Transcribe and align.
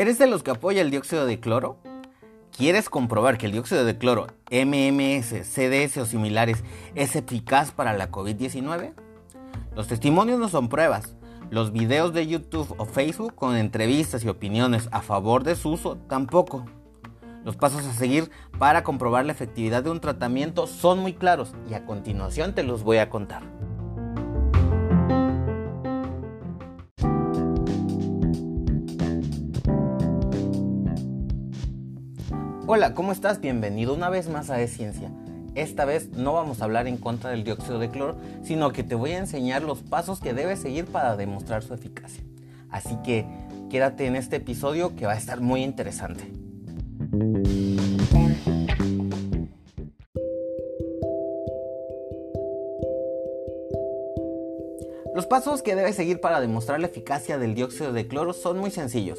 ¿Eres 0.00 0.18
de 0.18 0.26
los 0.28 0.42
que 0.42 0.52
apoya 0.52 0.80
el 0.80 0.90
dióxido 0.90 1.26
de 1.26 1.40
cloro? 1.40 1.76
¿Quieres 2.56 2.88
comprobar 2.88 3.36
que 3.36 3.44
el 3.46 3.52
dióxido 3.52 3.84
de 3.84 3.98
cloro, 3.98 4.28
MMS, 4.50 5.46
CDS 5.46 5.98
o 5.98 6.06
similares 6.06 6.64
es 6.94 7.16
eficaz 7.16 7.72
para 7.72 7.92
la 7.92 8.10
COVID-19? 8.10 8.94
Los 9.74 9.88
testimonios 9.88 10.38
no 10.38 10.48
son 10.48 10.70
pruebas. 10.70 11.16
Los 11.50 11.72
videos 11.72 12.14
de 12.14 12.28
YouTube 12.28 12.74
o 12.78 12.86
Facebook 12.86 13.34
con 13.34 13.56
entrevistas 13.56 14.24
y 14.24 14.28
opiniones 14.28 14.88
a 14.90 15.02
favor 15.02 15.42
de 15.42 15.56
su 15.56 15.72
uso 15.72 15.98
tampoco. 16.08 16.64
Los 17.44 17.56
pasos 17.56 17.84
a 17.84 17.92
seguir 17.92 18.30
para 18.58 18.84
comprobar 18.84 19.26
la 19.26 19.32
efectividad 19.32 19.82
de 19.82 19.90
un 19.90 20.00
tratamiento 20.00 20.66
son 20.66 21.00
muy 21.00 21.12
claros 21.12 21.52
y 21.68 21.74
a 21.74 21.84
continuación 21.84 22.54
te 22.54 22.62
los 22.62 22.84
voy 22.84 22.98
a 22.98 23.10
contar. 23.10 23.42
Hola, 32.72 32.94
¿cómo 32.94 33.10
estás? 33.10 33.40
Bienvenido 33.40 33.92
una 33.92 34.10
vez 34.10 34.28
más 34.28 34.48
a 34.48 34.62
E-Ciencia. 34.62 35.10
Esta 35.56 35.84
vez 35.84 36.10
no 36.10 36.34
vamos 36.34 36.62
a 36.62 36.66
hablar 36.66 36.86
en 36.86 36.98
contra 36.98 37.30
del 37.30 37.42
dióxido 37.42 37.80
de 37.80 37.90
cloro, 37.90 38.16
sino 38.44 38.70
que 38.70 38.84
te 38.84 38.94
voy 38.94 39.10
a 39.10 39.18
enseñar 39.18 39.64
los 39.64 39.82
pasos 39.82 40.20
que 40.20 40.34
debes 40.34 40.60
seguir 40.60 40.84
para 40.84 41.16
demostrar 41.16 41.64
su 41.64 41.74
eficacia. 41.74 42.22
Así 42.70 42.96
que 43.02 43.26
quédate 43.70 44.06
en 44.06 44.14
este 44.14 44.36
episodio 44.36 44.94
que 44.94 45.04
va 45.04 45.14
a 45.14 45.16
estar 45.16 45.40
muy 45.40 45.64
interesante. 45.64 46.30
Los 55.12 55.26
pasos 55.26 55.62
que 55.62 55.74
debes 55.74 55.96
seguir 55.96 56.20
para 56.20 56.40
demostrar 56.40 56.78
la 56.78 56.86
eficacia 56.86 57.36
del 57.36 57.56
dióxido 57.56 57.92
de 57.92 58.06
cloro 58.06 58.32
son 58.32 58.58
muy 58.58 58.70
sencillos. 58.70 59.18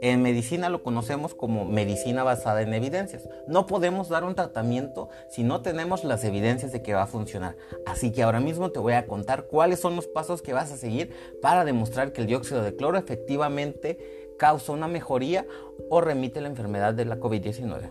En 0.00 0.22
medicina 0.22 0.68
lo 0.68 0.82
conocemos 0.82 1.34
como 1.34 1.64
medicina 1.64 2.24
basada 2.24 2.62
en 2.62 2.74
evidencias. 2.74 3.28
No 3.46 3.66
podemos 3.66 4.08
dar 4.08 4.24
un 4.24 4.34
tratamiento 4.34 5.08
si 5.30 5.42
no 5.44 5.62
tenemos 5.62 6.04
las 6.04 6.24
evidencias 6.24 6.72
de 6.72 6.82
que 6.82 6.94
va 6.94 7.02
a 7.02 7.06
funcionar. 7.06 7.56
Así 7.86 8.12
que 8.12 8.22
ahora 8.22 8.40
mismo 8.40 8.70
te 8.70 8.80
voy 8.80 8.94
a 8.94 9.06
contar 9.06 9.46
cuáles 9.46 9.80
son 9.80 9.96
los 9.96 10.06
pasos 10.06 10.42
que 10.42 10.52
vas 10.52 10.72
a 10.72 10.76
seguir 10.76 11.10
para 11.40 11.64
demostrar 11.64 12.12
que 12.12 12.20
el 12.20 12.26
dióxido 12.26 12.62
de 12.62 12.76
cloro 12.76 12.98
efectivamente 12.98 13.98
causa 14.38 14.72
una 14.72 14.88
mejoría 14.88 15.46
o 15.88 16.00
remite 16.00 16.40
la 16.40 16.48
enfermedad 16.48 16.94
de 16.94 17.04
la 17.04 17.18
COVID-19. 17.18 17.90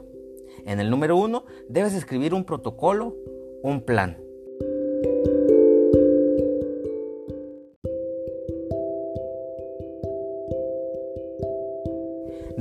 En 0.66 0.80
el 0.80 0.90
número 0.90 1.18
uno, 1.18 1.46
debes 1.68 1.94
escribir 1.94 2.34
un 2.34 2.46
protocolo, 2.46 3.16
un 3.64 3.82
plan. 3.82 4.18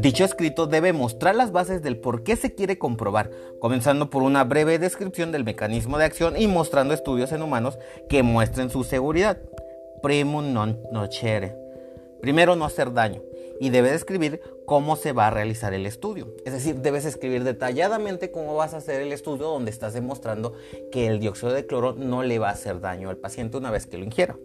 Dicho 0.02 0.24
escrito 0.24 0.66
debe 0.66 0.92
mostrar 0.92 1.36
las 1.36 1.52
bases 1.52 1.80
del 1.80 1.96
por 1.96 2.24
qué 2.24 2.34
se 2.34 2.56
quiere 2.56 2.76
comprobar, 2.76 3.30
comenzando 3.60 4.10
por 4.10 4.24
una 4.24 4.42
breve 4.42 4.80
descripción 4.80 5.30
del 5.30 5.44
mecanismo 5.44 5.96
de 5.96 6.04
acción 6.04 6.36
y 6.36 6.48
mostrando 6.48 6.92
estudios 6.92 7.30
en 7.30 7.40
humanos 7.40 7.78
que 8.08 8.24
muestren 8.24 8.68
su 8.68 8.82
seguridad. 8.82 9.38
Primum 10.02 10.52
non 10.52 10.82
nocere. 10.90 11.54
Primero, 12.20 12.56
no 12.56 12.64
hacer 12.64 12.92
daño. 12.92 13.22
Y 13.60 13.70
debe 13.70 13.92
describir 13.92 14.40
cómo 14.66 14.96
se 14.96 15.12
va 15.12 15.28
a 15.28 15.30
realizar 15.30 15.72
el 15.72 15.86
estudio. 15.86 16.34
Es 16.44 16.52
decir, 16.52 16.80
debes 16.80 17.04
escribir 17.04 17.44
detalladamente 17.44 18.32
cómo 18.32 18.56
vas 18.56 18.74
a 18.74 18.78
hacer 18.78 19.02
el 19.02 19.12
estudio 19.12 19.46
donde 19.46 19.70
estás 19.70 19.94
demostrando 19.94 20.54
que 20.90 21.06
el 21.06 21.20
dióxido 21.20 21.52
de 21.52 21.64
cloro 21.64 21.92
no 21.92 22.24
le 22.24 22.40
va 22.40 22.48
a 22.48 22.54
hacer 22.54 22.80
daño 22.80 23.08
al 23.08 23.18
paciente 23.18 23.56
una 23.56 23.70
vez 23.70 23.86
que 23.86 23.98
lo 23.98 24.04
ingiera. 24.04 24.36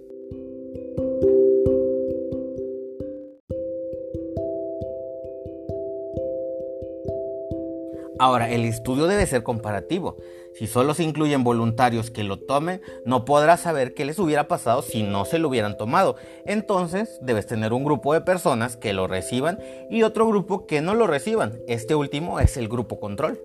Ahora, 8.19 8.49
el 8.49 8.65
estudio 8.65 9.07
debe 9.07 9.25
ser 9.25 9.43
comparativo. 9.43 10.17
Si 10.53 10.65
solo 10.65 10.95
se 10.95 11.03
incluyen 11.03 11.43
voluntarios 11.43 12.09
que 12.09 12.23
lo 12.23 12.39
tomen, 12.39 12.81
no 13.05 13.25
podrás 13.25 13.61
saber 13.61 13.93
qué 13.93 14.05
les 14.05 14.17
hubiera 14.17 14.47
pasado 14.47 14.81
si 14.81 15.03
no 15.03 15.23
se 15.25 15.37
lo 15.37 15.49
hubieran 15.49 15.77
tomado. 15.77 16.15
Entonces, 16.45 17.19
debes 17.21 17.45
tener 17.45 17.73
un 17.73 17.83
grupo 17.83 18.13
de 18.13 18.21
personas 18.21 18.75
que 18.75 18.93
lo 18.93 19.07
reciban 19.07 19.59
y 19.91 20.01
otro 20.01 20.27
grupo 20.27 20.65
que 20.65 20.81
no 20.81 20.95
lo 20.95 21.05
reciban. 21.05 21.59
Este 21.67 21.93
último 21.93 22.39
es 22.39 22.57
el 22.57 22.67
grupo 22.69 22.99
control. 22.99 23.39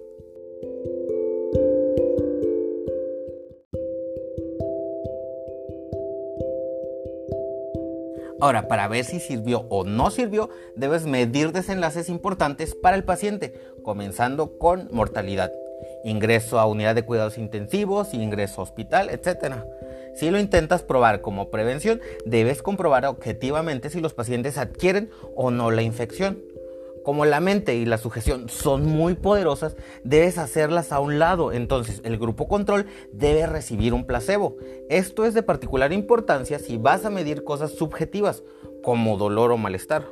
Ahora, 8.42 8.66
para 8.66 8.88
ver 8.88 9.04
si 9.04 9.20
sirvió 9.20 9.66
o 9.68 9.84
no 9.84 10.10
sirvió, 10.10 10.50
debes 10.74 11.06
medir 11.06 11.52
desenlaces 11.52 12.08
importantes 12.08 12.74
para 12.74 12.96
el 12.96 13.04
paciente, 13.04 13.54
comenzando 13.84 14.58
con 14.58 14.88
mortalidad, 14.90 15.52
ingreso 16.02 16.58
a 16.58 16.66
unidad 16.66 16.96
de 16.96 17.04
cuidados 17.04 17.38
intensivos, 17.38 18.14
ingreso 18.14 18.60
a 18.60 18.64
hospital, 18.64 19.10
etc. 19.10 19.58
Si 20.16 20.28
lo 20.28 20.40
intentas 20.40 20.82
probar 20.82 21.20
como 21.20 21.50
prevención, 21.50 22.00
debes 22.26 22.62
comprobar 22.62 23.06
objetivamente 23.06 23.90
si 23.90 24.00
los 24.00 24.12
pacientes 24.12 24.58
adquieren 24.58 25.08
o 25.36 25.52
no 25.52 25.70
la 25.70 25.82
infección. 25.82 26.42
Como 27.04 27.24
la 27.24 27.40
mente 27.40 27.74
y 27.74 27.84
la 27.84 27.98
sujeción 27.98 28.48
son 28.48 28.86
muy 28.86 29.14
poderosas, 29.14 29.76
debes 30.04 30.38
hacerlas 30.38 30.92
a 30.92 31.00
un 31.00 31.18
lado. 31.18 31.52
Entonces, 31.52 32.00
el 32.04 32.16
grupo 32.16 32.46
control 32.46 32.86
debe 33.12 33.46
recibir 33.46 33.92
un 33.92 34.06
placebo. 34.06 34.56
Esto 34.88 35.24
es 35.24 35.34
de 35.34 35.42
particular 35.42 35.92
importancia 35.92 36.58
si 36.58 36.76
vas 36.76 37.04
a 37.04 37.10
medir 37.10 37.42
cosas 37.44 37.72
subjetivas, 37.72 38.44
como 38.82 39.16
dolor 39.16 39.50
o 39.52 39.56
malestar. 39.56 40.06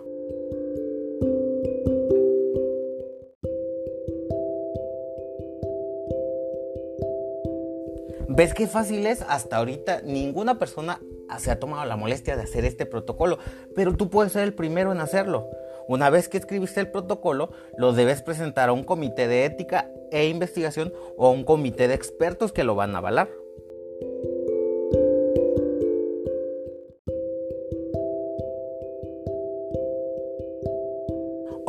¿Ves 8.29 8.55
qué 8.55 8.67
fácil 8.67 9.07
es? 9.07 9.23
Hasta 9.23 9.59
ahorita 9.59 10.03
ninguna 10.03 10.59
persona 10.59 11.01
se 11.39 11.51
ha 11.51 11.61
tomado 11.61 11.85
la 11.85 11.97
molestia 11.97 12.37
de 12.37 12.43
hacer 12.43 12.65
este 12.65 12.87
protocolo, 12.87 13.39
pero 13.75 13.95
tú 13.95 14.09
puedes 14.09 14.33
ser 14.33 14.45
el 14.45 14.55
primero 14.55 14.93
en 14.93 15.01
hacerlo. 15.01 15.49
Una 15.91 16.09
vez 16.09 16.29
que 16.29 16.39
escribiste 16.39 16.79
el 16.79 16.89
protocolo, 16.89 17.51
lo 17.77 17.93
debes 17.93 18.23
presentar 18.23 18.69
a 18.69 18.73
un 18.73 18.85
comité 18.85 19.27
de 19.27 19.45
ética 19.45 19.91
e 20.13 20.29
investigación 20.29 20.93
o 21.17 21.27
a 21.27 21.31
un 21.33 21.43
comité 21.43 21.89
de 21.89 21.95
expertos 21.95 22.53
que 22.53 22.63
lo 22.63 22.77
van 22.77 22.95
a 22.95 22.99
avalar. 22.99 23.29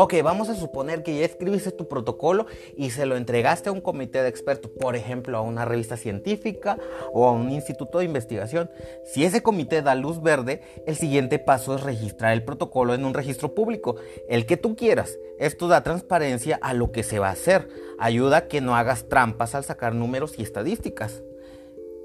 Ok, 0.04 0.16
vamos 0.24 0.50
a 0.50 0.56
suponer 0.56 1.04
que 1.04 1.16
ya 1.16 1.26
escribiste 1.26 1.72
tu 1.72 1.88
protocolo 1.88 2.48
y 2.76 2.90
se 2.90 3.06
lo 3.06 3.16
entregaste 3.16 3.70
a 3.70 3.72
un 3.72 3.82
comité 3.82 4.24
de 4.24 4.30
expertos, 4.30 4.72
por 4.72 4.96
ejemplo, 4.96 5.38
a 5.38 5.42
una 5.42 5.64
revista 5.64 5.96
científica 5.96 6.80
o 7.14 7.28
a 7.28 7.32
un 7.32 7.52
instituto 7.52 8.00
de 8.00 8.06
investigación. 8.06 8.72
Si 9.06 9.24
ese 9.26 9.44
comité 9.44 9.84
da 9.84 9.94
luz 9.94 10.20
verde, 10.20 10.64
el 10.88 10.96
siguiente 10.96 11.38
paso 11.38 11.76
es 11.76 11.84
registrar 11.84 12.34
el 12.34 12.44
protocolo 12.44 12.96
en 12.96 13.06
un 13.06 13.14
registro 13.14 13.54
público, 13.54 13.96
el 14.28 14.48
que 14.48 14.58
tú 14.58 14.76
quieras. 14.76 15.20
Esto 15.38 15.68
da 15.68 15.84
transparencia 15.84 16.58
a 16.64 16.74
lo 16.74 16.92
que 16.92 17.04
se 17.04 17.20
va 17.20 17.28
a 17.28 17.34
hacer, 17.34 17.68
ayuda 18.00 18.38
a 18.38 18.48
que 18.48 18.60
no 18.60 18.76
hagas 18.76 19.08
trampas 19.08 19.54
al 19.54 19.66
sacar 19.66 19.94
números 19.94 20.34
y 20.40 20.42
estadísticas. 20.42 21.22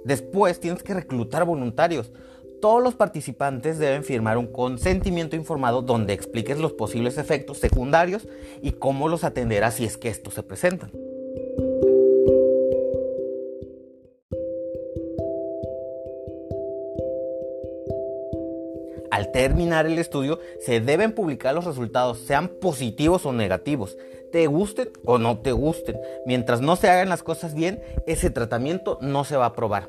Después 0.04 0.60
tienes 0.60 0.82
que 0.82 0.92
reclutar 0.92 1.46
voluntarios 1.46 2.12
todos 2.60 2.82
los 2.82 2.94
participantes 2.94 3.78
deben 3.78 4.04
firmar 4.04 4.38
un 4.38 4.46
consentimiento 4.46 5.36
informado 5.36 5.82
donde 5.82 6.12
expliques 6.12 6.58
los 6.58 6.72
posibles 6.72 7.18
efectos 7.18 7.58
secundarios 7.58 8.26
y 8.62 8.72
cómo 8.72 9.08
los 9.08 9.24
atenderás 9.24 9.74
si 9.74 9.84
es 9.84 9.96
que 9.96 10.08
estos 10.08 10.34
se 10.34 10.42
presentan. 10.42 10.90
Al 19.10 19.32
terminar 19.32 19.86
el 19.86 19.98
estudio, 19.98 20.40
se 20.60 20.80
deben 20.80 21.12
publicar 21.12 21.54
los 21.54 21.64
resultados, 21.64 22.18
sean 22.18 22.48
positivos 22.48 23.24
o 23.24 23.32
negativos, 23.32 23.96
te 24.30 24.46
gusten 24.46 24.90
o 25.06 25.16
no 25.16 25.38
te 25.38 25.52
gusten. 25.52 25.98
Mientras 26.26 26.60
no 26.60 26.76
se 26.76 26.90
hagan 26.90 27.08
las 27.08 27.22
cosas 27.22 27.54
bien, 27.54 27.80
ese 28.06 28.28
tratamiento 28.30 28.98
no 29.00 29.24
se 29.24 29.36
va 29.36 29.44
a 29.44 29.48
aprobar. 29.48 29.88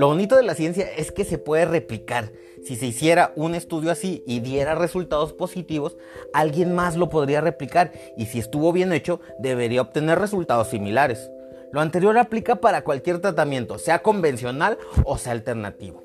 Lo 0.00 0.06
bonito 0.06 0.34
de 0.34 0.42
la 0.42 0.54
ciencia 0.54 0.90
es 0.96 1.12
que 1.12 1.26
se 1.26 1.36
puede 1.36 1.66
replicar. 1.66 2.32
Si 2.64 2.74
se 2.74 2.86
hiciera 2.86 3.34
un 3.36 3.54
estudio 3.54 3.90
así 3.90 4.24
y 4.26 4.40
diera 4.40 4.74
resultados 4.74 5.34
positivos, 5.34 5.98
alguien 6.32 6.74
más 6.74 6.96
lo 6.96 7.10
podría 7.10 7.42
replicar 7.42 7.92
y 8.16 8.24
si 8.24 8.38
estuvo 8.38 8.72
bien 8.72 8.94
hecho, 8.94 9.20
debería 9.40 9.82
obtener 9.82 10.18
resultados 10.18 10.68
similares. 10.68 11.30
Lo 11.70 11.82
anterior 11.82 12.16
aplica 12.16 12.62
para 12.62 12.82
cualquier 12.82 13.18
tratamiento, 13.18 13.76
sea 13.76 14.00
convencional 14.00 14.78
o 15.04 15.18
sea 15.18 15.32
alternativo. 15.32 16.02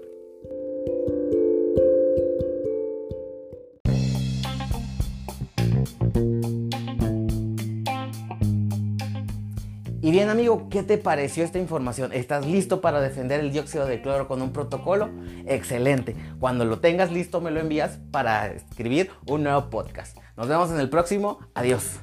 Y 10.05 10.11
bien 10.11 10.29
amigo, 10.29 10.69
¿qué 10.69 10.83
te 10.83 10.99
pareció 10.99 11.43
esta 11.43 11.57
información? 11.57 12.13
¿Estás 12.13 12.45
listo 12.45 12.79
para 12.79 13.01
defender 13.01 13.39
el 13.39 13.51
dióxido 13.51 13.87
de 13.87 14.03
cloro 14.03 14.27
con 14.27 14.39
un 14.43 14.53
protocolo? 14.53 15.09
Excelente. 15.47 16.15
Cuando 16.39 16.63
lo 16.63 16.77
tengas 16.77 17.11
listo 17.11 17.41
me 17.41 17.49
lo 17.49 17.59
envías 17.59 17.97
para 18.11 18.45
escribir 18.51 19.09
un 19.25 19.41
nuevo 19.41 19.71
podcast. 19.71 20.15
Nos 20.37 20.47
vemos 20.47 20.69
en 20.69 20.79
el 20.79 20.91
próximo. 20.91 21.39
Adiós. 21.55 21.99